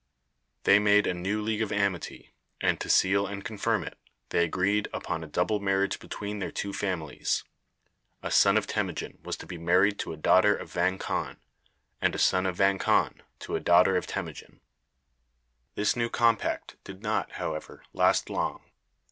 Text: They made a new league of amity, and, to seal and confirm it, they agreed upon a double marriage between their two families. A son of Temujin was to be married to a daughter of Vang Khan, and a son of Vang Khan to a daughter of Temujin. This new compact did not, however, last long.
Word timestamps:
They 0.63 0.79
made 0.79 1.05
a 1.05 1.13
new 1.13 1.43
league 1.43 1.61
of 1.61 1.71
amity, 1.71 2.33
and, 2.59 2.79
to 2.81 2.89
seal 2.89 3.27
and 3.27 3.45
confirm 3.45 3.83
it, 3.83 3.99
they 4.29 4.43
agreed 4.43 4.87
upon 4.91 5.23
a 5.23 5.27
double 5.27 5.59
marriage 5.59 5.99
between 5.99 6.39
their 6.39 6.49
two 6.49 6.73
families. 6.73 7.43
A 8.23 8.31
son 8.31 8.57
of 8.57 8.65
Temujin 8.65 9.19
was 9.21 9.37
to 9.37 9.45
be 9.45 9.59
married 9.59 9.99
to 9.99 10.11
a 10.11 10.17
daughter 10.17 10.55
of 10.55 10.71
Vang 10.73 10.97
Khan, 10.97 11.37
and 12.01 12.15
a 12.15 12.17
son 12.17 12.47
of 12.47 12.55
Vang 12.55 12.79
Khan 12.79 13.21
to 13.41 13.55
a 13.55 13.59
daughter 13.59 13.95
of 13.95 14.07
Temujin. 14.07 14.59
This 15.75 15.95
new 15.95 16.09
compact 16.09 16.77
did 16.83 17.03
not, 17.03 17.33
however, 17.33 17.83
last 17.93 18.27
long. 18.27 18.63